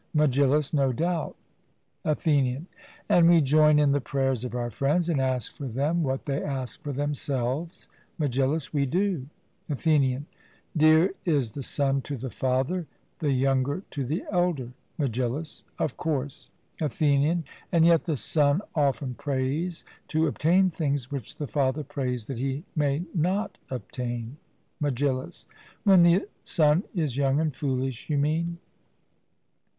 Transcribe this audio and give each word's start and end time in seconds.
MEGILLUS: 0.15 0.73
No 0.73 0.91
doubt. 0.91 1.35
ATHENIAN: 2.05 2.65
And 3.07 3.29
we 3.29 3.39
join 3.39 3.77
in 3.77 3.91
the 3.91 4.01
prayers 4.01 4.43
of 4.43 4.55
our 4.55 4.71
friends, 4.71 5.09
and 5.09 5.21
ask 5.21 5.51
for 5.51 5.67
them 5.67 6.01
what 6.01 6.25
they 6.25 6.41
ask 6.41 6.81
for 6.81 6.91
themselves. 6.91 7.87
MEGILLUS: 8.17 8.73
We 8.73 8.87
do. 8.87 9.27
ATHENIAN: 9.69 10.25
Dear 10.75 11.11
is 11.23 11.51
the 11.51 11.61
son 11.61 12.01
to 12.01 12.17
the 12.17 12.31
father 12.31 12.87
the 13.19 13.31
younger 13.31 13.83
to 13.91 14.03
the 14.03 14.23
elder. 14.31 14.71
MEGILLUS: 14.97 15.65
Of 15.77 15.97
course. 15.97 16.49
ATHENIAN: 16.81 17.45
And 17.71 17.85
yet 17.85 18.05
the 18.05 18.17
son 18.17 18.63
often 18.73 19.13
prays 19.13 19.85
to 20.07 20.25
obtain 20.25 20.71
things 20.71 21.11
which 21.11 21.35
the 21.35 21.45
father 21.45 21.83
prays 21.83 22.25
that 22.25 22.39
he 22.39 22.63
may 22.75 23.03
not 23.13 23.59
obtain. 23.69 24.37
MEGILLUS: 24.79 25.45
When 25.83 26.01
the 26.01 26.27
son 26.43 26.85
is 26.95 27.17
young 27.17 27.39
and 27.39 27.55
foolish, 27.55 28.09
you 28.09 28.17
mean? 28.17 28.57